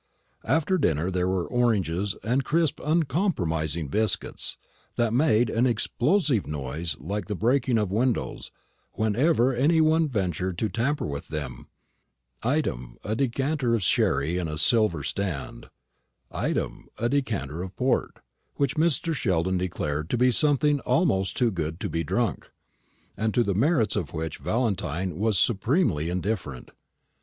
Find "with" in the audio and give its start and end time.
11.05-11.27